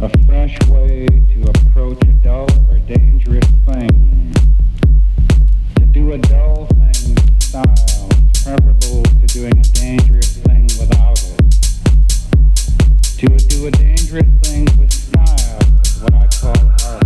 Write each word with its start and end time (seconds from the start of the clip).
a 0.00 0.08
fresh 0.26 0.56
way 0.68 1.06
to 1.06 1.42
approach 1.50 2.00
a 2.02 2.12
dull 2.22 2.46
or 2.70 2.78
dangerous 2.86 3.44
thing. 3.66 4.32
To 5.74 5.86
do 5.86 6.12
a 6.12 6.18
dull 6.18 6.66
thing 6.66 7.14
with 7.16 7.42
style 7.42 8.08
is 8.32 8.42
preferable 8.44 9.02
to 9.02 9.26
doing 9.26 9.58
a 9.58 9.62
dangerous 9.74 10.36
thing 10.36 10.62
without 10.78 11.20
it. 11.20 11.40
To 13.18 13.26
do 13.48 13.66
a 13.66 13.70
dangerous 13.72 14.28
thing 14.42 14.68
with 14.78 14.92
style 14.92 15.58
is 15.82 16.00
what 16.00 16.14
I 16.14 16.28
call 16.28 16.54
art. 16.86 17.04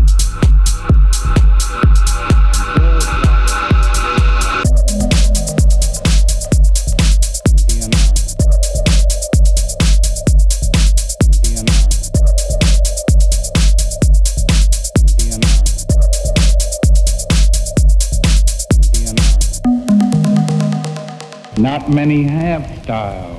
Not 21.63 21.89
many 21.89 22.25
have 22.25 22.67
style. 22.83 23.37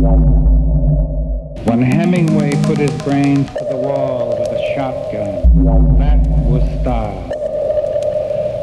When 0.00 1.82
Hemingway 1.82 2.52
put 2.62 2.78
his 2.78 2.90
brains 3.02 3.48
to 3.48 3.66
the 3.68 3.76
wall 3.76 4.38
with 4.38 4.48
a 4.48 4.74
shotgun, 4.74 5.98
that 5.98 6.24
was 6.46 6.62
style. 6.80 7.32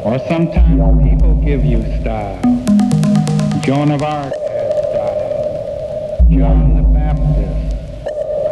Or 0.04 0.18
sometimes 0.28 1.10
people 1.10 1.34
give 1.44 1.62
you 1.62 1.82
style. 2.00 2.40
Joan 3.62 3.90
of 3.90 4.02
Arc 4.02 4.32
had 4.48 4.72
style. 4.88 6.26
John 6.30 6.76
the 6.76 6.82
Baptist, 6.88 7.76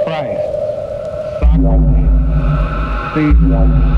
Christ, 0.05 0.45
Socrates, 1.41 2.11
Caesar. 3.15 3.95